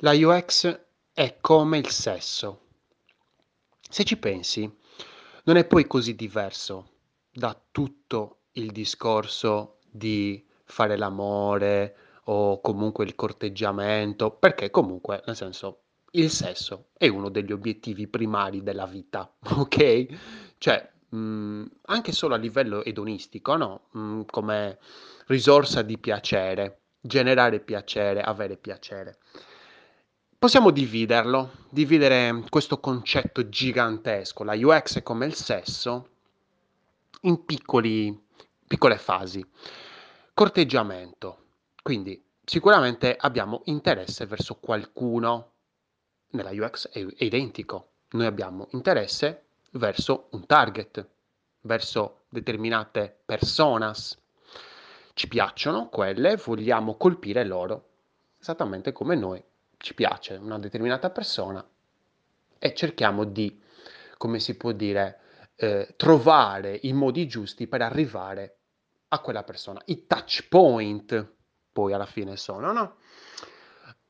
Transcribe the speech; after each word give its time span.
La 0.00 0.12
UX 0.12 0.78
è 1.14 1.38
come 1.40 1.78
il 1.78 1.88
sesso. 1.88 2.64
Se 3.80 4.04
ci 4.04 4.18
pensi, 4.18 4.70
non 5.44 5.56
è 5.56 5.64
poi 5.64 5.86
così 5.86 6.14
diverso 6.14 6.90
da 7.32 7.58
tutto 7.70 8.40
il 8.52 8.72
discorso 8.72 9.78
di 9.90 10.46
fare 10.64 10.98
l'amore 10.98 11.96
o 12.24 12.60
comunque 12.60 13.06
il 13.06 13.14
corteggiamento, 13.14 14.32
perché 14.32 14.68
comunque, 14.68 15.22
nel 15.24 15.34
senso, 15.34 15.84
il 16.10 16.28
sesso 16.28 16.88
è 16.98 17.08
uno 17.08 17.30
degli 17.30 17.52
obiettivi 17.52 18.06
primari 18.06 18.62
della 18.62 18.84
vita, 18.84 19.34
ok? 19.56 20.06
Cioè, 20.58 20.92
mh, 21.08 21.64
anche 21.86 22.12
solo 22.12 22.34
a 22.34 22.38
livello 22.38 22.84
edonistico, 22.84 23.56
no? 23.56 23.88
Mh, 23.92 24.24
come 24.26 24.78
risorsa 25.28 25.80
di 25.80 25.96
piacere, 25.96 26.82
generare 27.00 27.60
piacere, 27.60 28.20
avere 28.20 28.58
piacere. 28.58 29.20
Possiamo 30.46 30.70
dividerlo, 30.70 31.50
dividere 31.70 32.44
questo 32.48 32.78
concetto 32.78 33.48
gigantesco, 33.48 34.44
la 34.44 34.54
UX 34.54 34.98
è 34.98 35.02
come 35.02 35.26
il 35.26 35.34
sesso, 35.34 36.08
in 37.22 37.44
piccoli, 37.44 38.16
piccole 38.64 38.96
fasi. 38.96 39.44
Corteggiamento, 40.32 41.46
quindi 41.82 42.24
sicuramente 42.44 43.16
abbiamo 43.18 43.62
interesse 43.64 44.24
verso 44.26 44.54
qualcuno, 44.60 45.50
nella 46.30 46.52
UX 46.52 46.90
è, 46.90 47.04
è 47.04 47.24
identico, 47.24 47.88
noi 48.10 48.26
abbiamo 48.26 48.68
interesse 48.70 49.46
verso 49.72 50.28
un 50.30 50.46
target, 50.46 51.08
verso 51.62 52.20
determinate 52.28 53.18
personas. 53.26 54.16
Ci 55.12 55.26
piacciono 55.26 55.88
quelle, 55.88 56.36
vogliamo 56.36 56.94
colpire 56.96 57.44
loro, 57.44 57.88
esattamente 58.38 58.92
come 58.92 59.16
noi 59.16 59.42
ci 59.78 59.94
piace 59.94 60.34
una 60.34 60.58
determinata 60.58 61.10
persona 61.10 61.66
e 62.58 62.74
cerchiamo 62.74 63.24
di, 63.24 63.60
come 64.16 64.40
si 64.40 64.56
può 64.56 64.72
dire, 64.72 65.20
eh, 65.56 65.94
trovare 65.96 66.78
i 66.82 66.92
modi 66.92 67.26
giusti 67.26 67.66
per 67.66 67.82
arrivare 67.82 68.58
a 69.08 69.20
quella 69.20 69.44
persona. 69.44 69.80
I 69.86 70.06
touch 70.06 70.48
point 70.48 71.34
poi 71.72 71.92
alla 71.92 72.06
fine 72.06 72.36
sono, 72.36 72.72
no? 72.72 72.96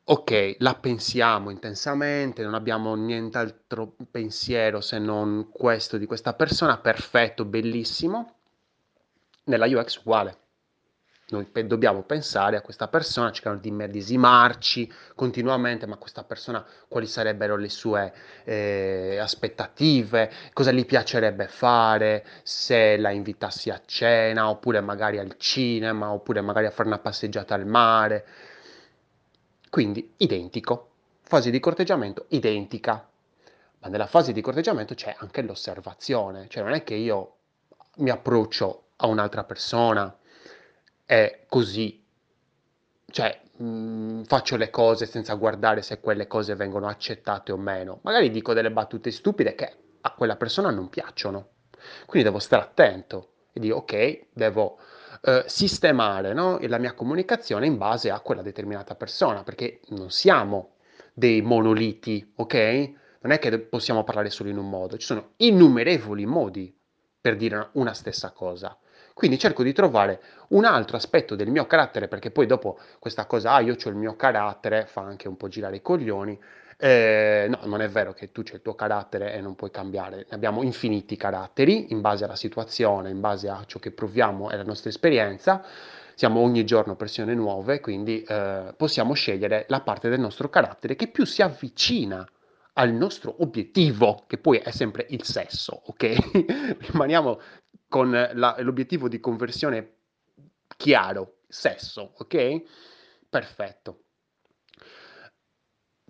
Ok, 0.08 0.56
la 0.58 0.75
pensiamo 0.77 1.50
intensamente, 1.50 2.45
non 2.45 2.55
abbiamo 2.55 2.95
nient'altro 2.95 3.97
pensiero 4.08 4.80
se 4.80 5.01
non 5.01 5.51
questo 5.51 5.98
di 5.98 6.06
questa 6.06 6.33
persona, 6.34 6.78
perfetto, 6.78 7.45
bellissimo. 7.45 8.34
Nella 9.45 9.67
UX 9.67 9.97
uguale 9.97 10.45
noi 11.29 11.45
pe- 11.45 11.67
dobbiamo 11.67 12.03
pensare 12.03 12.57
a 12.57 12.61
questa 12.61 12.87
persona, 12.87 13.33
cercare 13.33 13.59
di 13.59 13.69
immedesimarci 13.69 14.93
continuamente, 15.17 15.87
ma 15.87 15.97
questa 15.97 16.23
persona 16.23 16.65
quali 16.87 17.07
sarebbero 17.07 17.57
le 17.57 17.69
sue 17.69 18.13
eh, 18.45 19.19
aspettative, 19.21 20.31
cosa 20.53 20.71
gli 20.71 20.87
piacerebbe 20.87 21.49
fare, 21.49 22.25
se 22.45 22.97
la 22.97 23.11
invitassi 23.11 23.71
a 23.71 23.81
cena, 23.85 24.49
oppure 24.49 24.81
magari 24.81 25.19
al 25.19 25.37
cinema, 25.37 26.13
oppure 26.13 26.41
magari 26.43 26.67
a 26.67 26.71
fare 26.71 26.89
una 26.89 26.99
passeggiata 26.99 27.55
al 27.55 27.67
mare. 27.67 28.27
Quindi 29.69 30.15
identico, 30.19 30.91
fase 31.23 31.51
di 31.51 31.59
corteggiamento 31.59 32.27
identica, 32.29 33.09
ma 33.81 33.89
nella 33.89 34.07
fase 34.07 34.33
di 34.33 34.41
corteggiamento 34.41 34.95
c'è 34.95 35.15
anche 35.19 35.43
l'osservazione, 35.43 36.47
cioè 36.49 36.63
non 36.63 36.73
è 36.73 36.85
che 36.85 36.95
io 36.95 37.33
mi 37.97 38.11
approccio 38.11 38.85
a 38.97 39.09
un'altra 39.09 39.43
persona, 39.43 40.17
è 41.07 41.45
così, 41.49 42.05
cioè 43.11 43.41
mh, 43.57 43.65
mm, 43.65 44.23
faccio 44.25 44.57
le 44.57 44.71
cose 44.71 45.07
senza 45.07 45.35
guardare 45.35 45.81
se 45.81 46.01
quelle 46.01 46.27
cose 46.27 46.55
vengono 46.57 46.89
accettate 46.89 47.53
o 47.53 47.57
meno. 47.57 48.01
Magari 48.03 48.31
dico 48.31 48.53
delle 48.53 48.73
battute 48.73 49.11
stupide 49.11 49.55
che 49.55 49.77
a 50.01 50.11
quella 50.13 50.37
persona 50.37 50.71
non 50.71 50.89
piacciono. 50.89 51.51
Quindi 52.05 52.29
devo 52.29 52.41
stare 52.41 52.63
attento 52.63 53.30
e 53.53 53.61
dire 53.61 53.75
ok, 53.75 54.27
devo 54.33 54.79
eh, 55.23 55.45
sistemare 55.47 56.35
no, 56.35 56.58
la 56.63 56.79
mia 56.79 56.92
comunicazione 56.92 57.67
in 57.67 57.79
base 57.79 58.11
a 58.11 58.20
quella 58.20 58.42
determinata 58.42 58.97
persona, 58.97 59.45
perché 59.45 59.80
non 59.89 60.11
siamo 60.11 60.75
dei 61.14 61.41
monoliti, 61.41 62.33
ok? 62.36 62.55
Non 63.20 63.33
è 63.33 63.39
che 63.39 63.59
possiamo 63.61 64.05
parlare 64.05 64.30
solo 64.30 64.51
in 64.51 64.59
un 64.59 64.69
modo, 64.69 64.98
ci 64.98 65.07
sono 65.07 65.30
innumerevoli 65.36 66.27
modi 66.27 66.77
per 67.20 67.36
dire 67.36 67.70
una 67.73 67.95
stessa 67.95 68.30
cosa. 68.33 68.77
Quindi 69.17 69.39
cerco 69.39 69.63
di 69.63 69.73
trovare 69.73 70.21
un 70.49 70.67
altro 70.67 70.99
aspetto 70.99 71.37
del 71.37 71.49
mio 71.49 71.67
carattere, 71.67 72.07
perché 72.07 72.31
poi 72.31 72.45
dopo 72.45 72.79
questa 72.99 73.25
cosa, 73.25 73.55
ah, 73.55 73.61
io 73.61 73.75
ho 73.83 73.89
il 73.89 73.95
mio 73.95 74.15
carattere, 74.15 74.85
fa 74.85 75.01
anche 75.01 75.27
un 75.27 75.39
po' 75.39 75.49
girare 75.49 75.77
i 75.77 75.81
coglioni. 75.81 76.39
Eh, 76.77 77.47
no, 77.49 77.61
non 77.65 77.81
è 77.81 77.89
vero 77.89 78.13
che 78.13 78.31
tu 78.31 78.43
c'hai 78.43 78.57
il 78.57 78.61
tuo 78.61 78.75
carattere 78.75 79.33
e 79.33 79.41
non 79.41 79.55
puoi 79.55 79.71
cambiare. 79.71 80.27
Abbiamo 80.33 80.63
infiniti 80.63 81.17
caratteri 81.17 81.93
in 81.93 82.03
base 82.03 82.25
alla 82.25 82.37
situazione, 82.37 83.09
in 83.09 83.21
base 83.21 83.49
a 83.49 83.65
ciò 83.67 83.79
che 83.79 83.91
proviamo 83.91 84.51
e 84.51 84.55
alla 84.55 84.65
nostra 84.65 84.91
esperienza. 84.91 85.65
Siamo 86.15 86.41
ogni 86.41 86.67
giorno 86.67 86.95
persone 86.95 87.33
nuove, 87.33 87.81
quindi 87.81 88.23
eh, 88.23 88.75
possiamo 88.77 89.15
scegliere 89.15 89.65
la 89.69 89.81
parte 89.81 90.11
del 90.11 90.21
nostro 90.21 90.51
carattere 90.51 90.95
che 90.95 91.09
più 91.09 91.25
si 91.25 91.41
avvicina 91.41 92.23
al 92.79 92.93
nostro 92.93 93.37
obiettivo, 93.39 94.25
che 94.27 94.37
poi 94.37 94.59
è 94.59 94.71
sempre 94.71 95.07
il 95.09 95.23
sesso, 95.25 95.83
ok? 95.87 96.77
Rimaniamo 96.93 97.41
con 97.89 98.11
la, 98.11 98.57
l'obiettivo 98.59 99.09
di 99.09 99.20
conversione 99.20 99.95
chiaro, 100.77 101.39
sesso, 101.48 102.13
ok? 102.19 102.63
Perfetto. 103.29 104.01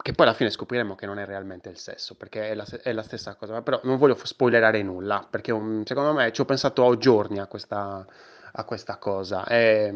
Che 0.06 0.12
poi 0.12 0.26
alla 0.26 0.34
fine 0.34 0.50
scopriremo 0.50 0.94
che 0.94 1.06
non 1.06 1.19
è 1.19 1.25
realmente 1.25 1.69
il 1.69 1.78
sesso, 1.78 2.15
perché 2.15 2.50
è 2.50 2.55
la, 2.55 2.65
è 2.82 2.93
la 2.93 3.03
stessa 3.03 3.34
cosa, 3.34 3.62
però 3.62 3.81
non 3.84 3.97
voglio 3.97 4.16
spoilerare 4.22 4.82
nulla, 4.82 5.26
perché 5.28 5.53
um, 5.53 5.82
secondo 5.84 6.12
me 6.12 6.31
ci 6.32 6.41
ho 6.43 6.44
pensato 6.44 6.87
a 6.87 6.97
giorni 6.97 7.38
a 7.41 7.47
questa, 7.47 8.06
a 8.53 8.65
questa 8.65 8.99
cosa, 8.99 9.44
è, 9.44 9.93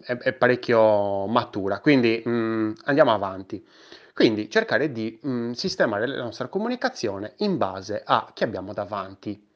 è, 0.00 0.16
è 0.16 0.32
parecchio 0.32 1.26
matura, 1.26 1.80
quindi 1.80 2.22
mm, 2.26 2.72
andiamo 2.84 3.12
avanti. 3.12 3.66
Quindi 4.14 4.48
cercare 4.48 4.92
di 4.92 5.18
mm, 5.26 5.50
sistemare 5.52 6.06
la 6.06 6.22
nostra 6.22 6.46
comunicazione 6.46 7.34
in 7.38 7.56
base 7.58 8.00
a 8.04 8.30
chi 8.32 8.44
abbiamo 8.44 8.72
davanti. 8.72 9.52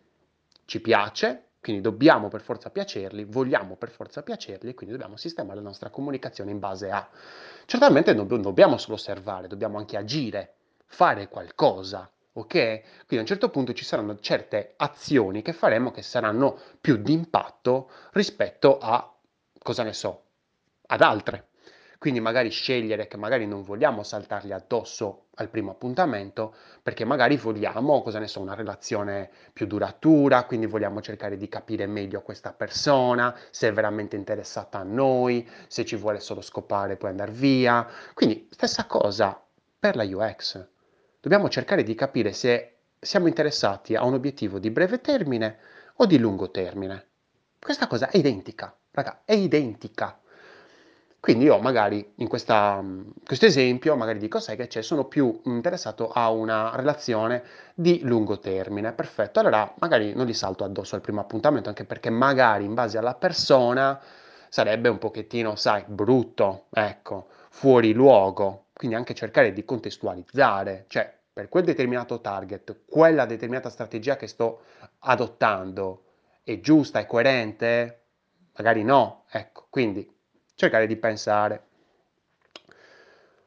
Ci 0.68 0.82
piace, 0.82 1.52
quindi 1.62 1.80
dobbiamo 1.80 2.28
per 2.28 2.42
forza 2.42 2.68
piacerli, 2.68 3.24
vogliamo 3.24 3.76
per 3.76 3.88
forza 3.88 4.22
piacerli, 4.22 4.74
quindi 4.74 4.94
dobbiamo 4.94 5.16
sistemare 5.16 5.56
la 5.60 5.62
nostra 5.62 5.88
comunicazione 5.88 6.50
in 6.50 6.58
base 6.58 6.90
a. 6.90 7.08
Certamente 7.64 8.12
non 8.12 8.26
dobbiamo 8.26 8.76
solo 8.76 8.96
osservare, 8.96 9.46
dobbiamo 9.46 9.78
anche 9.78 9.96
agire, 9.96 10.56
fare 10.84 11.28
qualcosa, 11.28 12.12
ok? 12.34 12.50
Quindi 12.52 13.16
a 13.16 13.20
un 13.20 13.26
certo 13.26 13.48
punto 13.48 13.72
ci 13.72 13.82
saranno 13.82 14.18
certe 14.18 14.74
azioni 14.76 15.40
che 15.40 15.54
faremo 15.54 15.90
che 15.90 16.02
saranno 16.02 16.60
più 16.78 16.98
di 16.98 17.14
impatto 17.14 17.90
rispetto 18.12 18.76
a, 18.76 19.10
cosa 19.62 19.84
ne 19.84 19.94
so, 19.94 20.24
ad 20.88 21.00
altre. 21.00 21.47
Quindi 21.98 22.20
magari 22.20 22.50
scegliere 22.50 23.09
che 23.09 23.16
magari 23.16 23.44
non 23.44 23.62
vogliamo 23.62 24.04
saltargli 24.04 24.53
addosso 24.53 25.26
al 25.34 25.48
primo 25.48 25.72
appuntamento, 25.72 26.54
perché 26.81 27.04
magari 27.04 27.36
vogliamo, 27.36 28.03
cosa 28.03 28.20
ne 28.20 28.28
so, 28.28 28.41
una 28.41 28.54
relazione 28.54 29.31
più 29.53 29.66
duratura, 29.66 30.44
quindi 30.44 30.66
vogliamo 30.66 31.00
cercare 31.00 31.37
di 31.37 31.48
capire 31.48 31.87
meglio 31.87 32.22
questa 32.22 32.53
persona, 32.53 33.37
se 33.50 33.69
è 33.69 33.72
veramente 33.72 34.14
interessata 34.14 34.78
a 34.78 34.84
noi, 34.84 35.48
se 35.66 35.84
ci 35.84 35.97
vuole 35.97 36.20
solo 36.20 36.41
scopare 36.41 36.92
e 36.92 36.97
poi 36.97 37.10
andare 37.10 37.32
via. 37.32 37.84
Quindi 38.14 38.48
stessa 38.48 38.87
cosa 38.87 39.41
per 39.78 39.97
la 39.97 40.04
UX. 40.04 40.64
Dobbiamo 41.20 41.48
cercare 41.48 41.82
di 41.82 41.97
capire 41.97 42.32
se 42.32 42.76
siamo 43.00 43.26
interessati 43.26 43.97
a 43.97 44.04
un 44.04 44.14
obiettivo 44.14 44.60
di 44.60 44.70
breve 44.70 45.00
termine 45.00 45.58
o 45.97 46.06
di 46.06 46.16
lungo 46.19 46.53
termine. 46.53 47.06
Questa 47.58 47.88
cosa 47.88 48.08
è 48.08 48.16
identica, 48.19 48.72
raga, 48.92 49.22
è 49.25 49.32
identica. 49.32 50.20
Quindi 51.20 51.44
io 51.44 51.58
magari 51.58 52.12
in 52.16 52.28
questa, 52.28 52.82
questo 53.24 53.46
esempio 53.46 53.96
magari 53.96 54.18
dico 54.18 54.38
sai 54.38 54.56
che 54.56 54.69
c'è, 54.69 54.82
sono 54.82 55.04
più 55.06 55.40
interessato 55.44 56.10
a 56.10 56.31
una 56.31 56.75
relazione 56.76 57.43
di 57.75 58.00
lungo 58.02 58.38
termine, 58.38 58.93
perfetto, 58.93 59.40
allora 59.40 59.75
magari 59.81 60.14
non 60.14 60.26
li 60.26 60.32
salto 60.32 60.64
addosso 60.64 60.94
al 60.94 61.00
primo 61.00 61.20
appuntamento 61.20 61.69
anche 61.69 61.84
perché 61.84 62.08
magari 62.08 62.64
in 62.64 62.75
base 62.75 62.98
alla 62.98 63.14
persona 63.14 64.00
sarebbe 64.48 64.88
un 64.88 64.98
pochettino, 64.98 65.56
sai, 65.56 65.84
brutto, 65.87 66.66
ecco, 66.70 67.26
fuori 67.50 67.93
luogo, 67.93 68.66
quindi 68.72 68.96
anche 68.96 69.14
cercare 69.14 69.52
di 69.52 69.64
contestualizzare, 69.64 70.84
cioè 70.88 71.12
per 71.32 71.48
quel 71.48 71.64
determinato 71.64 72.20
target, 72.20 72.82
quella 72.87 73.26
determinata 73.26 73.70
strategia 73.70 74.16
che 74.16 74.28
sto 74.28 74.62
adottando 75.00 76.04
è 76.43 76.60
giusta, 76.60 77.00
è 77.00 77.06
coerente? 77.06 78.02
Magari 78.56 78.82
no, 78.82 79.25
ecco, 79.31 79.66
quindi 79.69 80.16
cercare 80.58 80.88
di 80.88 80.96
pensare. 80.96 81.62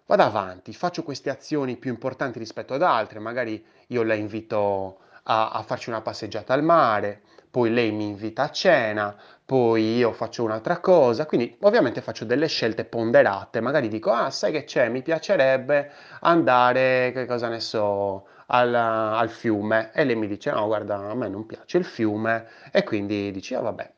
Vado 0.05 0.23
avanti, 0.23 0.73
faccio 0.73 1.03
queste 1.03 1.29
azioni 1.29 1.75
più 1.75 1.91
importanti 1.91 2.39
rispetto 2.39 2.73
ad 2.73 2.81
altre, 2.81 3.19
magari 3.19 3.63
io 3.87 4.03
la 4.03 4.13
invito 4.13 4.99
a, 5.23 5.49
a 5.51 5.61
farci 5.63 5.89
una 5.89 6.01
passeggiata 6.01 6.53
al 6.53 6.63
mare, 6.63 7.21
poi 7.49 7.69
lei 7.73 7.91
mi 7.91 8.05
invita 8.05 8.43
a 8.43 8.49
cena, 8.49 9.13
poi 9.45 9.97
io 9.97 10.13
faccio 10.13 10.43
un'altra 10.43 10.79
cosa, 10.79 11.25
quindi 11.25 11.57
ovviamente 11.61 11.99
faccio 12.01 12.23
delle 12.23 12.47
scelte 12.47 12.85
ponderate, 12.85 13.59
magari 13.59 13.89
dico, 13.89 14.11
ah, 14.11 14.29
sai 14.29 14.53
che 14.53 14.63
c'è, 14.63 14.87
mi 14.87 15.01
piacerebbe 15.01 15.91
andare, 16.21 17.11
che 17.13 17.25
cosa 17.25 17.49
ne 17.49 17.59
so, 17.59 18.25
al, 18.47 18.73
al 18.73 19.29
fiume, 19.29 19.91
e 19.93 20.05
lei 20.05 20.15
mi 20.15 20.27
dice, 20.27 20.51
no, 20.51 20.65
guarda, 20.65 20.95
a 20.95 21.13
me 21.15 21.27
non 21.27 21.45
piace 21.45 21.77
il 21.77 21.85
fiume, 21.85 22.47
e 22.71 22.83
quindi 22.83 23.31
dici, 23.31 23.53
ah, 23.53 23.61
vabbè, 23.61 23.93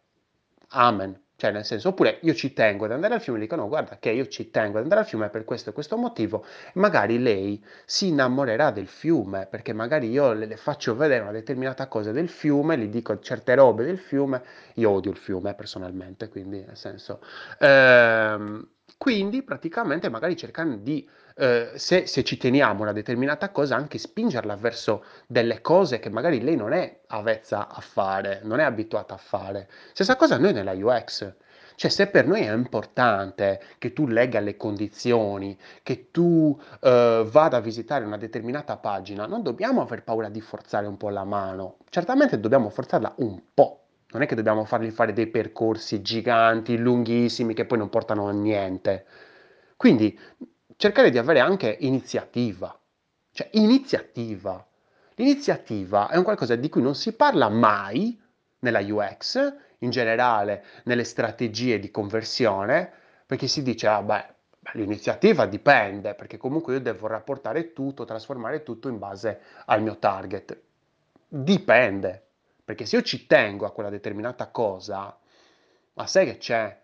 amen, 0.69 1.22
cioè, 1.43 1.51
nel 1.51 1.65
senso, 1.65 1.89
oppure 1.89 2.19
io 2.21 2.33
ci 2.33 2.53
tengo 2.53 2.85
ad 2.85 2.91
andare 2.93 3.15
al 3.15 3.21
fiume, 3.21 3.37
dico 3.37 3.57
no, 3.57 3.67
guarda 3.67 3.97
che 3.99 4.11
io 4.11 4.27
ci 4.27 4.49
tengo 4.49 4.77
ad 4.77 4.83
andare 4.83 5.01
al 5.01 5.07
fiume 5.07 5.27
per 5.27 5.43
questo 5.43 5.71
e 5.71 5.73
questo 5.73 5.97
motivo, 5.97 6.45
magari 6.75 7.19
lei 7.19 7.61
si 7.83 8.07
innamorerà 8.07 8.71
del 8.71 8.87
fiume, 8.87 9.45
perché 9.49 9.73
magari 9.73 10.09
io 10.09 10.31
le, 10.31 10.45
le 10.45 10.55
faccio 10.55 10.95
vedere 10.95 11.21
una 11.21 11.33
determinata 11.33 11.87
cosa 11.87 12.13
del 12.13 12.29
fiume, 12.29 12.77
gli 12.77 12.87
dico 12.87 13.19
certe 13.19 13.55
robe 13.55 13.83
del 13.83 13.99
fiume, 13.99 14.41
io 14.75 14.89
odio 14.89 15.11
il 15.11 15.17
fiume 15.17 15.53
personalmente, 15.53 16.29
quindi 16.29 16.63
nel 16.65 16.77
senso... 16.77 17.19
Ehm, 17.59 18.65
quindi 18.97 19.43
praticamente 19.43 20.07
magari 20.07 20.37
cercando 20.37 20.77
di 20.77 21.05
eh, 21.35 21.71
se, 21.75 22.05
se, 22.05 22.23
ci 22.23 22.37
teniamo 22.37 22.81
una 22.81 22.93
determinata 22.93 23.49
cosa, 23.49 23.75
anche 23.75 23.97
spingerla 23.97 24.55
verso 24.55 25.03
delle 25.27 25.61
cose 25.61 25.99
che 25.99 26.09
magari 26.09 26.41
lei 26.41 26.55
non 26.55 26.73
è 26.73 27.01
avvezza 27.07 27.67
a 27.67 27.81
fare, 27.81 28.41
non 28.43 28.59
è 28.59 28.63
abituata 28.63 29.13
a 29.15 29.17
fare. 29.17 29.69
Stessa 29.91 30.15
cosa 30.15 30.37
noi 30.37 30.53
nella 30.53 30.73
UX. 30.73 31.33
Cioè, 31.75 31.89
se 31.89 32.07
per 32.07 32.27
noi 32.27 32.41
è 32.41 32.53
importante 32.53 33.61
che 33.77 33.93
tu 33.93 34.05
legga 34.07 34.39
le 34.39 34.55
condizioni, 34.55 35.57
che 35.81 36.11
tu 36.11 36.57
eh, 36.81 37.25
vada 37.27 37.57
a 37.57 37.61
visitare 37.61 38.05
una 38.05 38.17
determinata 38.17 38.77
pagina, 38.77 39.25
non 39.25 39.41
dobbiamo 39.41 39.81
aver 39.81 40.03
paura 40.03 40.29
di 40.29 40.41
forzare 40.41 40.87
un 40.87 40.97
po' 40.97 41.09
la 41.09 41.23
mano. 41.23 41.77
Certamente 41.89 42.39
dobbiamo 42.39 42.69
forzarla 42.69 43.15
un 43.17 43.41
po'. 43.53 43.79
Non 44.11 44.21
è 44.21 44.27
che 44.27 44.35
dobbiamo 44.35 44.63
fargli 44.65 44.91
fare 44.91 45.13
dei 45.13 45.27
percorsi 45.27 46.01
giganti, 46.03 46.77
lunghissimi, 46.77 47.55
che 47.55 47.65
poi 47.65 47.79
non 47.79 47.89
portano 47.89 48.27
a 48.27 48.31
niente. 48.31 49.05
Quindi 49.75 50.17
cercare 50.77 51.09
di 51.09 51.17
avere 51.17 51.39
anche 51.39 51.77
iniziativa. 51.81 52.77
Cioè, 53.31 53.49
iniziativa. 53.53 54.65
L'iniziativa 55.15 56.09
è 56.09 56.17
un 56.17 56.23
qualcosa 56.23 56.55
di 56.55 56.69
cui 56.69 56.81
non 56.81 56.95
si 56.95 57.13
parla 57.13 57.49
mai 57.49 58.19
nella 58.59 58.79
UX, 58.79 59.53
in 59.79 59.89
generale 59.89 60.65
nelle 60.85 61.03
strategie 61.03 61.79
di 61.79 61.91
conversione, 61.91 62.91
perché 63.25 63.47
si 63.47 63.61
dice, 63.61 63.87
ah 63.87 64.01
beh, 64.01 64.33
l'iniziativa 64.73 65.45
dipende, 65.45 66.15
perché 66.15 66.37
comunque 66.37 66.73
io 66.73 66.81
devo 66.81 67.07
rapportare 67.07 67.73
tutto, 67.73 68.05
trasformare 68.05 68.63
tutto 68.63 68.87
in 68.87 68.97
base 68.97 69.41
al 69.65 69.81
mio 69.81 69.97
target. 69.97 70.59
Dipende, 71.27 72.25
perché 72.63 72.85
se 72.85 72.95
io 72.95 73.01
ci 73.01 73.27
tengo 73.27 73.65
a 73.65 73.71
quella 73.71 73.89
determinata 73.89 74.47
cosa, 74.47 75.17
ma 75.93 76.07
sai 76.07 76.25
che 76.25 76.37
c'è? 76.37 76.81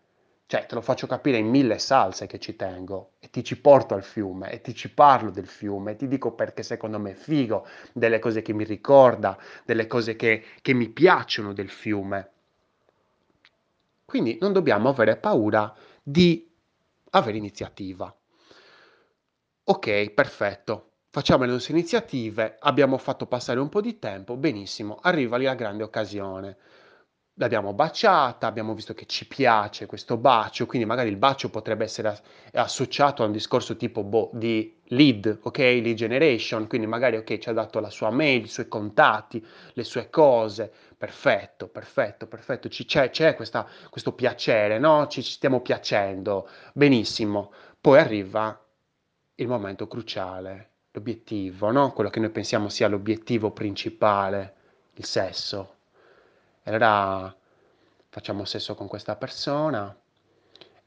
Cioè, 0.49 0.65
te 0.65 0.73
lo 0.73 0.81
faccio 0.81 1.05
capire 1.05 1.37
in 1.37 1.47
mille 1.47 1.77
salse 1.77 2.25
che 2.25 2.39
ci 2.39 2.55
tengo 2.55 3.11
e 3.19 3.29
ti 3.29 3.43
ci 3.43 3.61
porto 3.61 3.93
al 3.93 4.03
fiume 4.03 4.51
e 4.51 4.61
ti 4.61 4.73
ci 4.73 4.91
parlo 4.91 5.29
del 5.29 5.45
fiume 5.45 5.91
e 5.91 5.95
ti 5.95 6.07
dico 6.07 6.31
perché 6.31 6.63
secondo 6.63 6.97
me 6.97 7.11
è 7.11 7.13
figo, 7.13 7.67
delle 7.93 8.17
cose 8.17 8.41
che 8.41 8.51
mi 8.51 8.63
ricorda, 8.63 9.37
delle 9.63 9.85
cose 9.85 10.15
che, 10.15 10.43
che 10.63 10.73
mi 10.73 10.89
piacciono 10.89 11.53
del 11.53 11.69
fiume. 11.69 12.31
Quindi 14.03 14.39
non 14.41 14.51
dobbiamo 14.51 14.89
avere 14.89 15.17
paura 15.17 15.71
di 16.01 16.49
avere 17.11 17.37
iniziativa. 17.37 18.11
Ok, 19.65 20.09
perfetto. 20.09 20.93
Facciamo 21.11 21.43
le 21.43 21.51
nostre 21.51 21.73
iniziative, 21.73 22.57
abbiamo 22.59 22.97
fatto 22.97 23.27
passare 23.27 23.59
un 23.59 23.69
po' 23.69 23.81
di 23.81 23.99
tempo, 23.99 24.35
benissimo, 24.35 24.97
arriva 24.99 25.37
lì 25.37 25.45
la 25.45 25.53
grande 25.53 25.83
occasione 25.83 26.57
l'abbiamo 27.39 27.73
baciata, 27.73 28.47
abbiamo 28.47 28.73
visto 28.73 28.93
che 28.93 29.05
ci 29.05 29.25
piace 29.25 29.85
questo 29.85 30.17
bacio, 30.17 30.65
quindi 30.65 30.85
magari 30.85 31.09
il 31.09 31.15
bacio 31.15 31.49
potrebbe 31.49 31.85
essere 31.85 32.19
associato 32.53 33.23
a 33.23 33.27
un 33.27 33.31
discorso 33.31 33.77
tipo 33.77 34.03
boh, 34.03 34.29
di 34.33 34.77
lead, 34.87 35.39
ok? 35.43 35.57
Lead 35.57 35.93
generation, 35.93 36.67
quindi 36.67 36.85
magari 36.85 37.15
ok, 37.15 37.37
ci 37.37 37.47
ha 37.47 37.53
dato 37.53 37.79
la 37.79 37.89
sua 37.89 38.09
mail, 38.09 38.43
i 38.43 38.47
suoi 38.47 38.67
contatti, 38.67 39.43
le 39.71 39.83
sue 39.85 40.09
cose, 40.09 40.69
perfetto, 40.97 41.69
perfetto, 41.69 42.27
perfetto, 42.27 42.67
ci, 42.67 42.83
c'è, 42.83 43.09
c'è 43.09 43.35
questa, 43.35 43.65
questo 43.89 44.11
piacere, 44.11 44.77
no? 44.77 45.07
Ci, 45.07 45.23
ci 45.23 45.31
stiamo 45.31 45.61
piacendo, 45.61 46.49
benissimo. 46.73 47.53
Poi 47.79 47.99
arriva 47.99 48.61
il 49.35 49.47
momento 49.47 49.87
cruciale, 49.87 50.71
l'obiettivo, 50.91 51.71
no? 51.71 51.93
Quello 51.93 52.09
che 52.09 52.19
noi 52.19 52.31
pensiamo 52.31 52.67
sia 52.67 52.89
l'obiettivo 52.89 53.51
principale, 53.51 54.55
il 54.95 55.05
sesso 55.05 55.77
allora 56.69 57.35
facciamo 58.09 58.45
sesso 58.45 58.75
con 58.75 58.87
questa 58.87 59.15
persona 59.15 59.95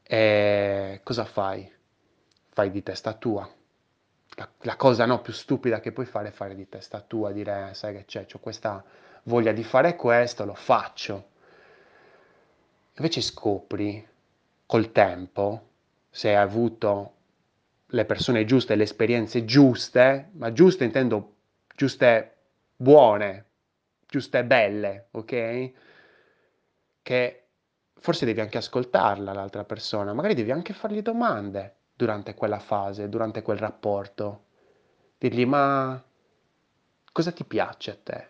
e 0.01 1.01
cosa 1.03 1.25
fai? 1.25 1.71
Fai 2.49 2.71
di 2.71 2.83
testa 2.83 3.13
tua. 3.13 3.49
La, 4.35 4.49
la 4.61 4.75
cosa 4.75 5.05
no, 5.05 5.21
più 5.21 5.33
stupida 5.33 5.79
che 5.79 5.91
puoi 5.91 6.05
fare 6.05 6.29
è 6.29 6.31
fare 6.31 6.55
di 6.55 6.67
testa 6.67 7.01
tua, 7.01 7.31
dire 7.31 7.71
sai 7.73 7.95
che 7.95 8.05
c'è, 8.05 8.25
ho 8.31 8.39
questa 8.39 8.83
voglia 9.23 9.51
di 9.51 9.63
fare 9.63 9.95
questo, 9.95 10.45
lo 10.45 10.55
faccio. 10.55 11.29
Invece 12.95 13.21
scopri 13.21 14.07
col 14.65 14.91
tempo, 14.91 15.69
se 16.09 16.29
hai 16.29 16.35
avuto 16.35 17.13
le 17.87 18.05
persone 18.05 18.45
giuste, 18.45 18.75
le 18.75 18.83
esperienze 18.83 19.45
giuste, 19.45 20.29
ma 20.33 20.51
giuste 20.51 20.83
intendo 20.83 21.35
giuste 21.75 22.35
buone, 22.75 23.45
giuste 24.13 24.45
belle, 24.45 25.07
ok? 25.09 25.71
Che 27.01 27.47
forse 27.95 28.25
devi 28.25 28.41
anche 28.41 28.59
ascoltarla 28.59 29.33
l'altra 29.33 29.63
persona, 29.63 30.13
magari 30.13 30.35
devi 30.35 30.51
anche 30.51 30.73
fargli 30.73 31.01
domande 31.01 31.77
durante 31.95 32.35
quella 32.35 32.59
fase, 32.59 33.09
durante 33.09 33.41
quel 33.41 33.57
rapporto. 33.57 34.43
Dirgli 35.17 35.47
ma 35.47 35.99
cosa 37.11 37.31
ti 37.31 37.43
piace 37.43 37.89
a 37.89 37.97
te? 38.03 38.27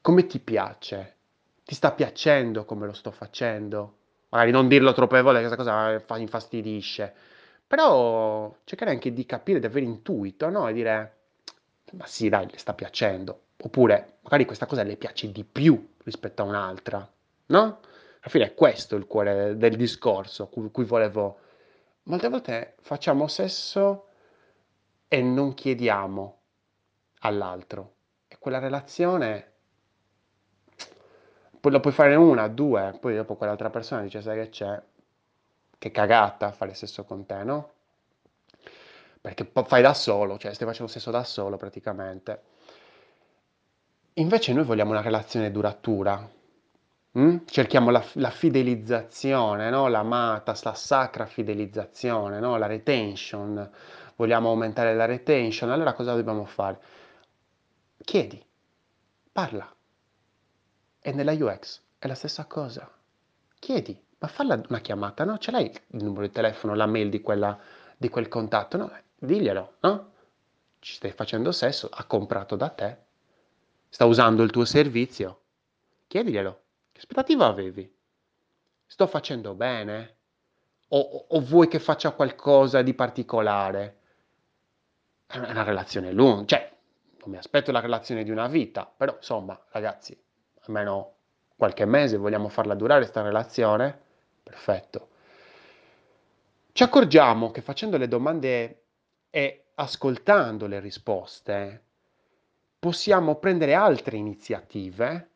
Come 0.00 0.26
ti 0.26 0.40
piace? 0.40 1.18
Ti 1.64 1.74
sta 1.76 1.92
piacendo 1.92 2.64
come 2.64 2.86
lo 2.86 2.92
sto 2.92 3.12
facendo? 3.12 3.98
Magari 4.30 4.50
non 4.50 4.66
dirlo 4.66 4.92
troppevole, 4.92 5.38
questa 5.38 5.56
cosa 5.56 6.00
fa, 6.00 6.16
infastidisce. 6.16 7.14
Però 7.64 8.52
cercare 8.64 8.90
anche 8.90 9.12
di 9.12 9.24
capire, 9.24 9.60
di 9.60 9.66
avere 9.66 9.86
intuito, 9.86 10.48
no? 10.48 10.66
E 10.66 10.72
dire, 10.72 11.18
ma 11.92 12.06
sì, 12.06 12.28
dai, 12.28 12.50
le 12.50 12.58
sta 12.58 12.74
piacendo. 12.74 13.42
Oppure 13.62 14.18
magari 14.22 14.44
questa 14.44 14.66
cosa 14.66 14.82
le 14.82 14.96
piace 14.96 15.30
di 15.30 15.44
più 15.44 15.94
rispetto 16.04 16.42
a 16.42 16.46
un'altra, 16.46 17.10
no? 17.46 17.58
Alla 17.62 18.28
fine 18.28 18.44
è 18.44 18.54
questo 18.54 18.96
il 18.96 19.06
cuore 19.06 19.56
del 19.56 19.76
discorso 19.76 20.48
cui, 20.48 20.70
cui 20.70 20.84
volevo... 20.84 21.38
Molte 22.04 22.28
volte 22.28 22.74
facciamo 22.80 23.28
sesso 23.28 24.06
e 25.08 25.22
non 25.22 25.54
chiediamo 25.54 26.40
all'altro. 27.20 27.94
E 28.28 28.36
quella 28.38 28.58
relazione 28.58 29.50
poi 31.60 31.72
lo 31.72 31.80
puoi 31.80 31.92
fare 31.92 32.14
una, 32.14 32.48
due, 32.48 32.96
poi 32.98 33.14
dopo 33.14 33.36
quell'altra 33.36 33.68
persona 33.68 34.00
dice 34.00 34.22
sai 34.22 34.38
che 34.38 34.48
c'è, 34.48 34.82
che 35.76 35.90
cagata 35.90 36.52
fare 36.52 36.72
sesso 36.72 37.04
con 37.04 37.26
te, 37.26 37.44
no? 37.44 37.72
Perché 39.20 39.50
fai 39.66 39.82
da 39.82 39.92
solo, 39.92 40.38
cioè 40.38 40.54
stai 40.54 40.66
facendo 40.66 40.90
sesso 40.90 41.10
da 41.10 41.22
solo 41.22 41.58
praticamente. 41.58 42.42
Invece 44.20 44.52
noi 44.52 44.64
vogliamo 44.64 44.90
una 44.90 45.00
relazione 45.00 45.50
duratura. 45.50 46.30
Mm? 47.18 47.38
Cerchiamo 47.46 47.90
la, 47.90 48.04
la 48.14 48.30
fidelizzazione, 48.30 49.70
no? 49.70 49.88
l'amata, 49.88 50.54
la 50.62 50.74
sacra 50.74 51.24
fidelizzazione, 51.24 52.38
no? 52.38 52.58
la 52.58 52.66
retention. 52.66 53.70
Vogliamo 54.16 54.50
aumentare 54.50 54.94
la 54.94 55.06
retention. 55.06 55.70
Allora 55.70 55.94
cosa 55.94 56.14
dobbiamo 56.14 56.44
fare? 56.44 56.78
Chiedi, 57.96 58.44
parla. 59.32 59.74
E 61.00 61.12
nella 61.12 61.32
UX 61.32 61.80
è 61.98 62.06
la 62.06 62.14
stessa 62.14 62.44
cosa. 62.44 62.88
Chiedi, 63.58 63.98
ma 64.18 64.28
falla 64.28 64.60
una 64.68 64.80
chiamata, 64.80 65.24
no? 65.24 65.38
Ce 65.38 65.50
l'hai 65.50 65.64
il 65.64 66.04
numero 66.04 66.26
di 66.26 66.30
telefono, 66.30 66.74
la 66.74 66.86
mail 66.86 67.08
di, 67.08 67.22
quella, 67.22 67.58
di 67.96 68.10
quel 68.10 68.28
contatto? 68.28 68.76
No, 68.76 68.92
diglielo, 69.18 69.76
no? 69.80 70.12
Ci 70.78 70.94
stai 70.96 71.12
facendo 71.12 71.52
sesso, 71.52 71.88
ha 71.90 72.04
comprato 72.04 72.54
da 72.56 72.68
te 72.68 73.08
sta 73.90 74.04
usando 74.06 74.42
il 74.44 74.50
tuo 74.50 74.64
servizio, 74.64 75.42
chiediglielo. 76.06 76.62
Che 76.92 76.98
aspettativa 76.98 77.46
avevi? 77.46 77.92
Sto 78.86 79.06
facendo 79.06 79.54
bene? 79.54 80.16
O, 80.88 81.26
o 81.28 81.40
vuoi 81.40 81.68
che 81.68 81.78
faccia 81.78 82.12
qualcosa 82.12 82.82
di 82.82 82.94
particolare? 82.94 83.98
È 85.26 85.38
una 85.38 85.62
relazione 85.62 86.12
lunga, 86.12 86.46
cioè, 86.46 86.72
non 87.18 87.30
mi 87.30 87.36
aspetto 87.36 87.70
la 87.70 87.80
relazione 87.80 88.24
di 88.24 88.30
una 88.30 88.48
vita, 88.48 88.86
però 88.96 89.14
insomma, 89.16 89.60
ragazzi, 89.70 90.18
almeno 90.62 91.16
qualche 91.56 91.84
mese 91.84 92.16
vogliamo 92.16 92.48
farla 92.48 92.74
durare 92.74 93.00
questa 93.00 93.22
relazione? 93.22 93.98
Perfetto. 94.42 95.08
Ci 96.72 96.82
accorgiamo 96.82 97.50
che 97.50 97.60
facendo 97.60 97.96
le 97.96 98.08
domande 98.08 98.84
e 99.30 99.66
ascoltando 99.74 100.66
le 100.66 100.80
risposte, 100.80 101.84
possiamo 102.80 103.36
prendere 103.36 103.74
altre 103.74 104.16
iniziative 104.16 105.28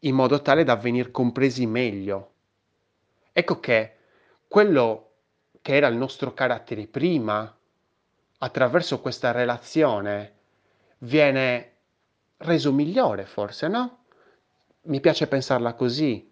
in 0.00 0.14
modo 0.14 0.42
tale 0.42 0.62
da 0.62 0.76
venir 0.76 1.10
compresi 1.10 1.66
meglio. 1.66 2.32
Ecco 3.32 3.58
che 3.58 3.96
quello 4.46 5.12
che 5.62 5.74
era 5.74 5.86
il 5.86 5.96
nostro 5.96 6.34
carattere 6.34 6.86
prima, 6.86 7.56
attraverso 8.38 9.00
questa 9.00 9.30
relazione, 9.30 10.32
viene 10.98 11.72
reso 12.36 12.70
migliore 12.70 13.24
forse, 13.24 13.66
no? 13.66 14.04
Mi 14.82 15.00
piace 15.00 15.26
pensarla 15.26 15.72
così. 15.72 16.30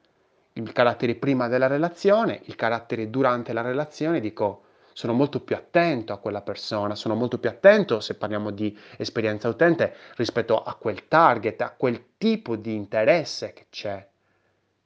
Il 0.53 0.73
carattere 0.73 1.15
prima 1.15 1.49
della 1.49 1.67
relazione, 1.67 2.43
il 2.45 2.55
carattere 2.57 3.09
durante 3.09 3.55
la 3.55 3.63
relazione, 3.63 4.21
dico, 4.21 4.65
sono 4.93 5.13
molto 5.13 5.41
più 5.41 5.57
attento 5.57 6.13
a 6.13 6.19
quella 6.19 6.43
persona, 6.43 6.95
sono 6.95 7.15
molto 7.15 7.39
più 7.39 7.49
attento, 7.49 8.01
se 8.01 8.15
parliamo 8.15 8.51
di 8.51 8.77
esperienza 8.97 9.49
utente, 9.49 9.95
rispetto 10.17 10.63
a 10.63 10.75
quel 10.75 11.09
target, 11.09 11.61
a 11.63 11.71
quel 11.71 12.05
tipo 12.19 12.57
di 12.57 12.75
interesse 12.75 13.53
che 13.53 13.67
c'è. 13.71 14.07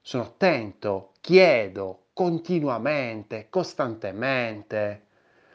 Sono 0.01 0.23
attento, 0.23 1.13
chiedo 1.21 2.05
continuamente, 2.13 3.49
costantemente. 3.51 5.03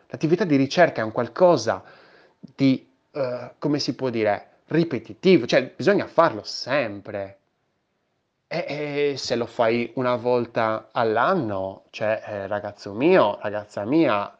L'attività 0.08 0.44
di 0.44 0.58
ricerca 0.58 1.02
è 1.02 1.06
un 1.06 1.12
qualcosa 1.12 1.84
di, 2.40 2.88
uh, 3.12 3.52
come 3.58 3.80
si 3.80 3.96
può 3.96 4.10
dire, 4.10 4.50
ripetitivo, 4.68 5.46
cioè 5.46 5.74
bisogna 5.76 6.08
farlo 6.08 6.44
sempre. 6.44 7.38
E, 8.48 8.66
e 8.68 9.18
se 9.18 9.36
lo 9.36 9.46
fai 9.46 9.92
una 9.96 10.16
volta 10.18 10.90
all'anno, 10.92 11.86
cioè 11.90 12.22
eh, 12.26 12.48
ragazzo 12.48 12.94
mio, 12.94 13.40
ragazza 13.42 13.86
mia, 13.86 14.36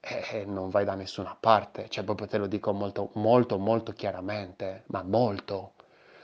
eh, 0.00 0.44
non 0.46 0.70
vai 0.70 0.84
da 0.84 0.94
nessuna 0.94 1.36
parte, 1.38 1.88
cioè 1.88 2.04
proprio 2.04 2.26
te 2.26 2.38
lo 2.38 2.46
dico 2.46 2.72
molto, 2.72 3.10
molto, 3.14 3.58
molto 3.58 3.92
chiaramente, 3.92 4.84
ma 4.86 5.02
molto. 5.02 5.74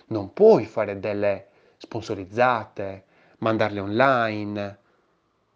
Non 0.09 0.33
puoi 0.33 0.65
fare 0.65 0.99
delle 0.99 1.49
sponsorizzate, 1.77 3.05
mandarle 3.39 3.81
online. 3.81 4.79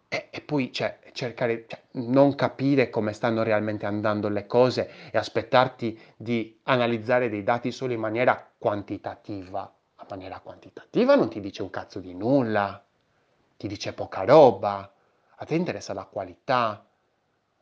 E, 0.07 0.27
e 0.29 0.41
poi 0.41 0.71
cioè, 0.71 0.99
cercare, 1.13 1.65
cioè, 1.67 1.81
non 1.93 2.35
capire 2.35 2.89
come 2.89 3.13
stanno 3.13 3.43
realmente 3.43 3.85
andando 3.85 4.29
le 4.29 4.45
cose 4.45 4.91
e 5.11 5.17
aspettarti 5.17 5.99
di 6.17 6.59
analizzare 6.63 7.29
dei 7.29 7.43
dati 7.43 7.71
solo 7.71 7.93
in 7.93 7.99
maniera 7.99 8.49
quantitativa. 8.57 9.73
A 9.95 10.05
maniera 10.09 10.39
quantitativa 10.39 11.15
non 11.15 11.29
ti 11.29 11.39
dice 11.39 11.61
un 11.61 11.69
cazzo 11.69 11.99
di 11.99 12.13
nulla, 12.13 12.83
ti 13.55 13.67
dice 13.67 13.93
poca 13.93 14.23
roba, 14.23 14.91
a 15.35 15.45
te 15.45 15.55
interessa 15.55 15.93
la 15.93 16.05
qualità, 16.05 16.85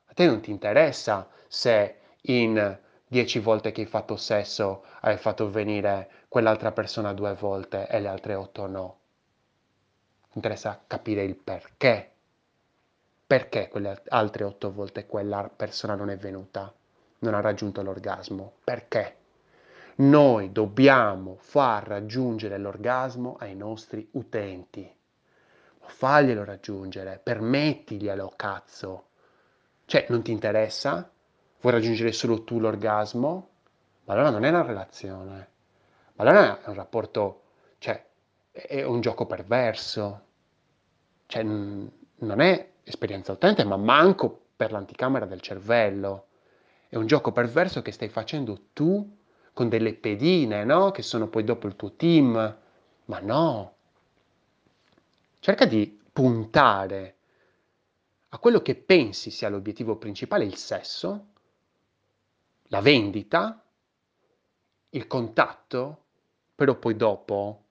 a 0.10 0.14
te 0.14 0.26
non 0.26 0.42
ti 0.42 0.50
interessa 0.50 1.30
se 1.48 1.98
in 2.22 2.78
dieci 3.08 3.40
volte 3.40 3.72
che 3.72 3.82
hai 3.82 3.88
fatto 3.88 4.18
sesso 4.18 4.84
hai 5.02 5.18
fatto 5.18 5.50
venire 5.50 6.10
quell'altra 6.28 6.72
persona 6.72 7.14
due 7.14 7.34
volte 7.34 7.88
e 7.88 8.00
le 8.00 8.08
altre 8.08 8.34
otto 8.34 8.68
no. 8.68 8.98
Ti 10.30 10.38
interessa 10.38 10.82
capire 10.86 11.24
il 11.24 11.36
perché. 11.36 12.12
Perché 13.26 13.68
quelle 13.68 14.02
altre 14.08 14.44
otto 14.44 14.72
volte 14.72 15.06
quella 15.06 15.50
persona 15.56 15.94
non 15.94 16.10
è 16.10 16.18
venuta, 16.18 16.74
non 17.20 17.34
ha 17.36 17.42
raggiunto 17.42 17.84
l'orgasmo? 17.84 18.54
Perché? 18.64 19.18
Noi 19.98 20.52
dobbiamo 20.52 21.38
far 21.40 21.88
raggiungere 21.88 22.58
l'orgasmo 22.58 23.36
ai 23.40 23.56
nostri 23.56 24.08
utenti. 24.14 24.92
Faglielo 25.80 26.44
raggiungere, 26.44 27.20
permettiglielo, 27.22 28.34
cazzo. 28.36 29.09
Cioè, 29.90 30.06
non 30.10 30.22
ti 30.22 30.30
interessa? 30.30 31.10
Vuoi 31.62 31.74
raggiungere 31.74 32.12
solo 32.12 32.44
tu 32.44 32.60
l'orgasmo? 32.60 33.50
Ma 34.04 34.14
allora 34.14 34.30
non 34.30 34.44
è 34.44 34.50
una 34.50 34.62
relazione. 34.62 35.50
Ma 36.14 36.24
allora 36.24 36.62
è 36.62 36.68
un 36.68 36.76
rapporto, 36.76 37.42
cioè, 37.80 38.06
è 38.52 38.84
un 38.84 39.02
gioco 39.02 39.26
perverso. 39.26 40.26
Cioè, 41.26 41.42
non 41.42 42.40
è 42.40 42.70
esperienza 42.84 43.32
utente, 43.32 43.64
ma 43.64 43.78
manco 43.78 44.40
per 44.56 44.72
l'anticamera 44.72 45.26
del 45.26 45.42
cervello. 45.42 46.28
È 46.88 46.96
un 46.96 47.08
gioco 47.08 47.32
perverso 47.32 47.82
che 47.82 47.92
stai 47.92 48.10
facendo 48.10 48.66
tu 48.74 49.18
con 49.54 49.70
delle 49.70 49.96
pedine, 49.96 50.66
no? 50.66 50.92
Che 50.92 51.02
sono 51.02 51.30
poi 51.30 51.44
dopo 51.44 51.66
il 51.66 51.76
tuo 51.76 51.94
team. 51.94 52.58
Ma 53.06 53.20
no. 53.22 53.74
Cerca 55.40 55.66
di 55.66 56.00
puntare 56.14 57.16
a 58.30 58.38
quello 58.38 58.62
che 58.62 58.76
pensi 58.76 59.32
sia 59.32 59.50
l'obiettivo 59.50 59.98
principale, 59.98 60.46
il 60.46 60.56
sesso, 60.56 61.28
la 62.68 62.82
vendita, 62.82 63.64
il 64.90 65.08
contatto, 65.08 66.04
però 66.54 66.76
poi 66.76 66.96
dopo 66.96 67.64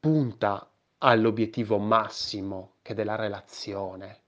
punta 0.00 0.70
all'obiettivo 0.98 1.78
massimo 1.78 2.76
che 2.82 2.92
è 2.92 2.94
della 2.94 3.16
relazione. 3.16 4.22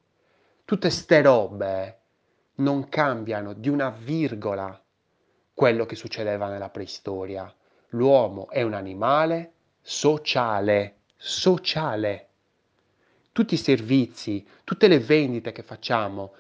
Tutte 0.64 0.90
ste 0.90 1.22
robe 1.22 2.00
non 2.56 2.88
cambiano 2.88 3.54
di 3.54 3.68
una 3.68 3.90
virgola 3.90 4.80
quello 5.54 5.86
che 5.86 5.96
succedeva 5.96 6.48
nella 6.48 6.68
preistoria. 6.68 7.52
L'uomo 7.90 8.48
è 8.50 8.62
un 8.62 8.74
animale 8.74 9.52
sociale, 9.80 10.98
sociale 11.16 12.29
tutti 13.40 13.54
i 13.54 13.56
servizi, 13.56 14.46
tutte 14.64 14.86
le 14.86 14.98
vendite 14.98 15.50
che 15.50 15.62
facciamo 15.62 16.34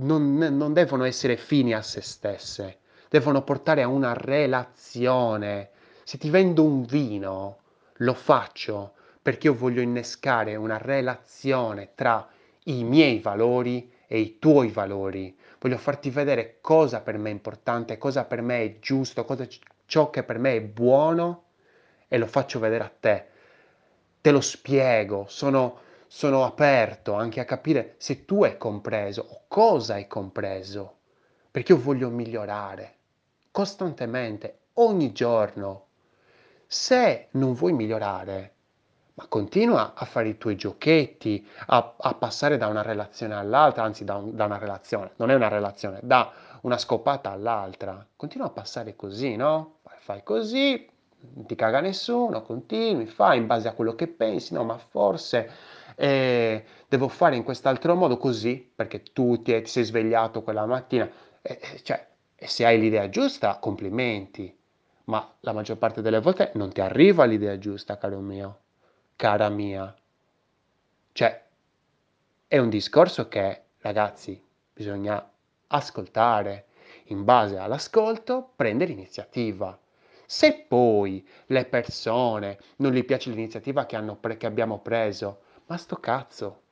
non, 0.00 0.36
non 0.36 0.74
devono 0.74 1.04
essere 1.04 1.38
fini 1.38 1.72
a 1.72 1.80
se 1.80 2.02
stesse, 2.02 2.80
devono 3.08 3.40
portare 3.40 3.80
a 3.80 3.88
una 3.88 4.12
relazione. 4.12 5.70
Se 6.04 6.18
ti 6.18 6.28
vendo 6.28 6.62
un 6.62 6.84
vino, 6.84 7.60
lo 7.94 8.12
faccio 8.12 8.92
perché 9.22 9.46
io 9.46 9.54
voglio 9.54 9.80
innescare 9.80 10.56
una 10.56 10.76
relazione 10.76 11.92
tra 11.94 12.28
i 12.64 12.84
miei 12.84 13.18
valori 13.20 13.90
e 14.06 14.18
i 14.18 14.38
tuoi 14.38 14.68
valori. 14.68 15.34
Voglio 15.58 15.78
farti 15.78 16.10
vedere 16.10 16.58
cosa 16.60 17.00
per 17.00 17.16
me 17.16 17.30
è 17.30 17.32
importante, 17.32 17.96
cosa 17.96 18.26
per 18.26 18.42
me 18.42 18.62
è 18.62 18.78
giusto, 18.78 19.24
cosa 19.24 19.48
ciò 19.86 20.10
che 20.10 20.22
per 20.22 20.38
me 20.38 20.56
è 20.56 20.60
buono 20.60 21.44
e 22.08 22.18
lo 22.18 22.26
faccio 22.26 22.58
vedere 22.58 22.84
a 22.84 22.92
te. 23.00 23.24
Te 24.20 24.30
lo 24.30 24.42
spiego, 24.42 25.24
sono 25.28 25.84
sono 26.06 26.44
aperto 26.44 27.14
anche 27.14 27.40
a 27.40 27.44
capire 27.44 27.94
se 27.98 28.24
tu 28.24 28.44
hai 28.44 28.56
compreso 28.56 29.26
o 29.28 29.40
cosa 29.48 29.94
hai 29.94 30.06
compreso, 30.06 30.98
perché 31.50 31.72
io 31.72 31.80
voglio 31.80 32.08
migliorare 32.10 32.94
costantemente, 33.56 34.64
ogni 34.74 35.12
giorno. 35.12 35.86
Se 36.66 37.28
non 37.30 37.54
vuoi 37.54 37.72
migliorare, 37.72 38.52
ma 39.14 39.24
continua 39.28 39.94
a 39.94 40.04
fare 40.04 40.28
i 40.28 40.36
tuoi 40.36 40.56
giochetti, 40.56 41.48
a, 41.68 41.94
a 41.96 42.14
passare 42.16 42.58
da 42.58 42.66
una 42.66 42.82
relazione 42.82 43.34
all'altra, 43.34 43.82
anzi 43.82 44.04
da, 44.04 44.16
un, 44.16 44.36
da, 44.36 44.44
una 44.44 44.58
relazione, 44.58 45.12
non 45.16 45.30
è 45.30 45.34
una 45.34 45.48
relazione, 45.48 46.00
da 46.02 46.30
una 46.60 46.76
scopata 46.76 47.30
all'altra, 47.30 48.06
continua 48.14 48.48
a 48.48 48.50
passare 48.50 48.94
così, 48.94 49.36
no? 49.36 49.78
Fai, 50.00 50.22
così, 50.22 50.86
non 51.32 51.46
ti 51.46 51.54
caga 51.54 51.80
nessuno, 51.80 52.42
continui, 52.42 53.06
fai 53.06 53.38
in 53.38 53.46
base 53.46 53.68
a 53.68 53.72
quello 53.72 53.94
che 53.94 54.06
pensi, 54.06 54.52
no? 54.52 54.64
Ma 54.64 54.76
forse 54.76 55.50
eh, 55.96 56.64
devo 56.88 57.08
fare 57.08 57.36
in 57.36 57.42
quest'altro 57.42 57.94
modo 57.94 58.16
così, 58.16 58.70
perché 58.74 59.02
tu 59.02 59.42
ti, 59.42 59.60
ti 59.62 59.68
sei 59.68 59.84
svegliato 59.84 60.42
quella 60.42 60.66
mattina, 60.66 61.10
eh, 61.42 61.80
cioè, 61.82 62.06
se 62.36 62.64
hai 62.64 62.78
l'idea 62.78 63.08
giusta, 63.08 63.58
complimenti, 63.58 64.56
ma 65.04 65.34
la 65.40 65.52
maggior 65.52 65.78
parte 65.78 66.02
delle 66.02 66.20
volte 66.20 66.52
non 66.54 66.72
ti 66.72 66.80
arriva 66.80 67.24
l'idea 67.24 67.58
giusta, 67.58 67.98
caro 67.98 68.20
mio, 68.20 68.60
cara 69.16 69.48
mia. 69.48 69.94
Cioè, 71.12 71.44
è 72.48 72.58
un 72.58 72.68
discorso 72.68 73.28
che, 73.28 73.62
ragazzi, 73.80 74.40
bisogna 74.72 75.28
ascoltare. 75.68 76.66
In 77.06 77.24
base 77.24 77.56
all'ascolto, 77.56 78.52
prendere 78.56 78.92
iniziativa. 78.92 79.78
Se 80.26 80.64
poi 80.66 81.26
le 81.46 81.64
persone 81.66 82.58
non 82.76 82.92
gli 82.92 83.04
piace 83.04 83.30
l'iniziativa 83.30 83.86
che, 83.86 84.00
pre- 84.20 84.36
che 84.36 84.46
abbiamo 84.46 84.80
preso, 84.80 85.42
ma 85.66 85.76
sto 85.76 85.96
cazzo. 85.96 86.62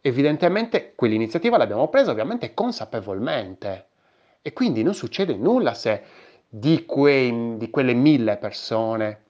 Evidentemente 0.00 0.94
quell'iniziativa 0.94 1.56
l'abbiamo 1.56 1.88
presa 1.88 2.12
ovviamente 2.12 2.54
consapevolmente 2.54 3.86
e 4.42 4.52
quindi 4.52 4.82
non 4.82 4.94
succede 4.94 5.34
nulla 5.34 5.74
se 5.74 6.02
di, 6.48 6.84
quei, 6.84 7.56
di 7.56 7.70
quelle 7.70 7.94
mille 7.94 8.36
persone 8.36 9.24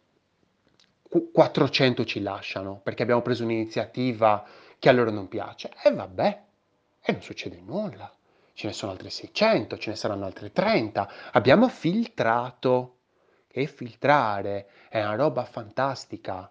400 1.33 2.05
ci 2.05 2.21
lasciano 2.21 2.81
perché 2.83 3.02
abbiamo 3.02 3.23
preso 3.23 3.45
un'iniziativa 3.45 4.45
che 4.78 4.88
a 4.88 4.93
loro 4.93 5.11
non 5.11 5.28
piace. 5.28 5.71
E 5.83 5.93
vabbè, 5.93 6.43
e 7.00 7.12
non 7.12 7.23
succede 7.23 7.61
nulla. 7.64 8.12
Ce 8.52 8.66
ne 8.66 8.73
sono 8.73 8.93
altre 8.93 9.11
600, 9.11 9.78
ce 9.78 9.90
ne 9.90 9.97
saranno 9.97 10.25
altre 10.25 10.52
30. 10.52 11.11
Abbiamo 11.33 11.69
filtrato. 11.69 12.93
E 13.57 13.66
filtrare 13.66 14.69
è 14.90 15.00
una 15.00 15.14
roba 15.14 15.45
fantastica. 15.45 16.50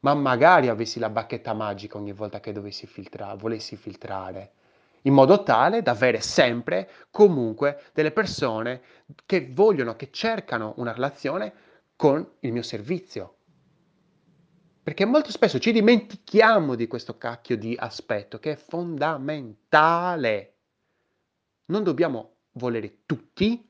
Ma 0.00 0.14
magari 0.14 0.68
avessi 0.68 0.98
la 0.98 1.10
bacchetta 1.10 1.52
magica 1.54 1.98
ogni 1.98 2.12
volta 2.12 2.40
che 2.40 2.52
dovessi 2.52 2.86
filtrare, 2.86 3.36
volessi 3.36 3.76
filtrare. 3.76 4.52
in 5.02 5.14
modo 5.14 5.42
tale 5.42 5.82
da 5.82 5.92
avere 5.92 6.20
sempre, 6.20 6.90
comunque, 7.10 7.84
delle 7.94 8.10
persone 8.10 8.82
che 9.26 9.48
vogliono, 9.52 9.96
che 9.96 10.10
cercano 10.10 10.74
una 10.76 10.92
relazione 10.92 11.52
con 11.96 12.26
il 12.40 12.52
mio 12.52 12.62
servizio. 12.62 13.36
Perché 14.82 15.04
molto 15.04 15.30
spesso 15.30 15.58
ci 15.58 15.72
dimentichiamo 15.72 16.74
di 16.74 16.86
questo 16.86 17.18
cacchio 17.18 17.56
di 17.56 17.76
aspetto 17.78 18.38
che 18.38 18.52
è 18.52 18.56
fondamentale. 18.56 20.54
Non 21.66 21.82
dobbiamo 21.82 22.36
volere 22.52 23.00
tutti, 23.04 23.68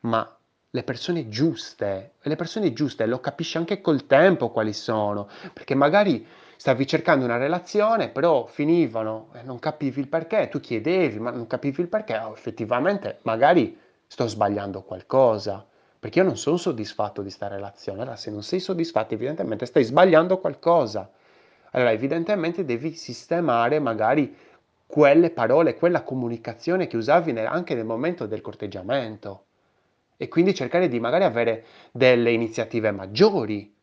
ma 0.00 0.39
le 0.70 0.82
persone 0.82 1.28
giuste. 1.28 2.14
Le 2.20 2.36
persone 2.36 2.72
giuste 2.72 3.06
lo 3.06 3.20
capisci 3.20 3.56
anche 3.56 3.80
col 3.80 4.06
tempo 4.06 4.50
quali 4.50 4.72
sono, 4.72 5.28
perché 5.52 5.74
magari 5.74 6.26
stavi 6.56 6.86
cercando 6.86 7.24
una 7.24 7.38
relazione, 7.38 8.08
però 8.10 8.46
finivano 8.46 9.30
e 9.34 9.42
non 9.42 9.58
capivi 9.58 10.00
il 10.00 10.08
perché, 10.08 10.48
tu 10.48 10.60
chiedevi, 10.60 11.18
ma 11.18 11.30
non 11.30 11.46
capivi 11.46 11.82
il 11.82 11.88
perché, 11.88 12.16
oh, 12.18 12.32
effettivamente 12.32 13.18
magari 13.22 13.78
sto 14.06 14.26
sbagliando 14.26 14.82
qualcosa 14.82 15.64
perché 16.00 16.20
io 16.20 16.24
non 16.24 16.38
sono 16.38 16.56
soddisfatto 16.56 17.20
di 17.20 17.28
sta 17.28 17.46
relazione. 17.46 18.00
Allora, 18.00 18.16
se 18.16 18.30
non 18.30 18.42
sei 18.42 18.58
soddisfatto, 18.58 19.12
evidentemente 19.12 19.66
stai 19.66 19.84
sbagliando 19.84 20.38
qualcosa. 20.38 21.10
Allora, 21.72 21.92
evidentemente 21.92 22.64
devi 22.64 22.94
sistemare 22.94 23.78
magari 23.80 24.34
quelle 24.86 25.30
parole, 25.30 25.76
quella 25.76 26.02
comunicazione 26.02 26.86
che 26.86 26.96
usavi 26.96 27.38
anche 27.40 27.74
nel 27.74 27.84
momento 27.84 28.24
del 28.24 28.40
corteggiamento. 28.40 29.48
E 30.22 30.28
quindi 30.28 30.54
cercare 30.54 30.88
di 30.88 31.00
magari 31.00 31.24
avere 31.24 31.64
delle 31.92 32.30
iniziative 32.30 32.90
maggiori. 32.90 33.74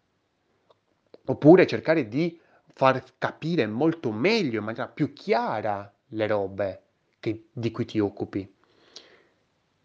Oppure 1.26 1.66
cercare 1.66 2.08
di 2.08 2.40
far 2.76 3.04
capire 3.18 3.66
molto 3.66 4.12
meglio, 4.12 4.60
in 4.60 4.66
maniera 4.66 4.88
più 4.88 5.14
chiara, 5.14 5.92
le 6.10 6.28
robe 6.28 6.82
che, 7.20 7.48
di 7.52 7.72
cui 7.72 7.86
ti 7.86 7.98
occupi. 7.98 8.54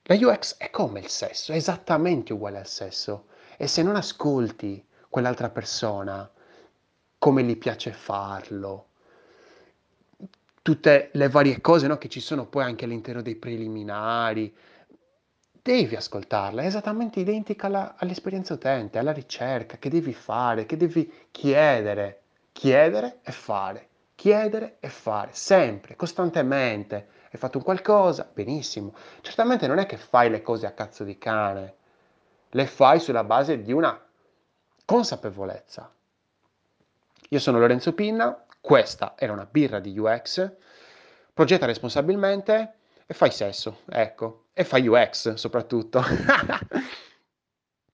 La 0.02 0.14
UX 0.14 0.58
è 0.58 0.68
come 0.68 1.00
il 1.00 1.08
sesso, 1.08 1.52
è 1.52 1.56
esattamente 1.56 2.34
uguale 2.34 2.58
al 2.58 2.66
sesso. 2.66 3.28
E 3.56 3.66
se 3.66 3.82
non 3.82 3.96
ascolti 3.96 4.84
quell'altra 5.08 5.48
persona, 5.48 6.30
come 7.16 7.44
gli 7.44 7.56
piace 7.56 7.92
farlo, 7.92 8.88
tutte 10.60 11.08
le 11.14 11.28
varie 11.30 11.62
cose 11.62 11.86
no, 11.86 11.96
che 11.96 12.10
ci 12.10 12.20
sono 12.20 12.44
poi 12.44 12.64
anche 12.64 12.84
all'interno 12.84 13.22
dei 13.22 13.36
preliminari, 13.36 14.54
devi 15.62 15.94
ascoltarla, 15.94 16.62
è 16.62 16.66
esattamente 16.66 17.20
identica 17.20 17.68
alla, 17.68 17.94
all'esperienza 17.96 18.54
utente, 18.54 18.98
alla 18.98 19.12
ricerca, 19.12 19.78
che 19.78 19.88
devi 19.88 20.12
fare, 20.12 20.66
che 20.66 20.76
devi 20.76 21.28
chiedere, 21.30 22.22
chiedere 22.52 23.20
e 23.22 23.32
fare, 23.32 23.88
chiedere 24.14 24.76
e 24.80 24.88
fare, 24.88 25.30
sempre, 25.32 25.94
costantemente 25.96 27.20
hai 27.32 27.38
fatto 27.38 27.56
un 27.56 27.64
qualcosa, 27.64 28.28
benissimo. 28.30 28.94
Certamente 29.22 29.66
non 29.66 29.78
è 29.78 29.86
che 29.86 29.96
fai 29.96 30.28
le 30.28 30.42
cose 30.42 30.66
a 30.66 30.72
cazzo 30.72 31.02
di 31.02 31.16
cane, 31.16 31.74
le 32.50 32.66
fai 32.66 33.00
sulla 33.00 33.24
base 33.24 33.62
di 33.62 33.72
una 33.72 33.98
consapevolezza. 34.84 35.90
Io 37.30 37.38
sono 37.38 37.58
Lorenzo 37.58 37.94
Pinna, 37.94 38.44
questa 38.60 39.14
era 39.16 39.32
una 39.32 39.48
birra 39.50 39.80
di 39.80 39.98
UX, 39.98 40.52
progetta 41.32 41.64
responsabilmente 41.64 42.74
e 43.06 43.14
fai 43.14 43.30
sesso, 43.30 43.80
ecco, 43.90 44.46
e 44.52 44.64
fai 44.64 44.86
UX 44.88 45.34
soprattutto. 45.34 46.02